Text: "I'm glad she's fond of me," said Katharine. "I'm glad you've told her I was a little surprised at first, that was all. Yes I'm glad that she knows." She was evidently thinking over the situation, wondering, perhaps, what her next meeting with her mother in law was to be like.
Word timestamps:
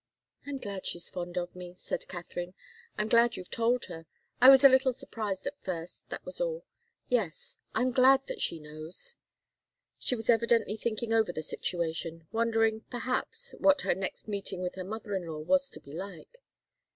"I'm 0.47 0.57
glad 0.57 0.87
she's 0.87 1.11
fond 1.11 1.37
of 1.37 1.55
me," 1.55 1.75
said 1.75 2.07
Katharine. 2.07 2.55
"I'm 2.97 3.07
glad 3.07 3.37
you've 3.37 3.51
told 3.51 3.85
her 3.85 4.07
I 4.41 4.49
was 4.49 4.63
a 4.63 4.67
little 4.67 4.93
surprised 4.93 5.45
at 5.45 5.61
first, 5.63 6.09
that 6.09 6.25
was 6.25 6.41
all. 6.41 6.65
Yes 7.07 7.59
I'm 7.75 7.91
glad 7.91 8.25
that 8.25 8.41
she 8.41 8.59
knows." 8.59 9.13
She 9.99 10.15
was 10.15 10.27
evidently 10.27 10.75
thinking 10.75 11.13
over 11.13 11.31
the 11.31 11.43
situation, 11.43 12.25
wondering, 12.31 12.81
perhaps, 12.89 13.53
what 13.59 13.81
her 13.81 13.93
next 13.93 14.27
meeting 14.27 14.63
with 14.63 14.73
her 14.73 14.83
mother 14.83 15.13
in 15.13 15.27
law 15.27 15.37
was 15.37 15.69
to 15.69 15.79
be 15.79 15.93
like. 15.93 16.41